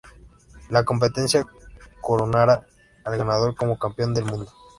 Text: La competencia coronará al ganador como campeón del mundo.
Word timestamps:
La 0.71 0.83
competencia 0.83 1.45
coronará 2.01 2.65
al 3.05 3.17
ganador 3.19 3.53
como 3.53 3.77
campeón 3.77 4.15
del 4.15 4.25
mundo. 4.25 4.51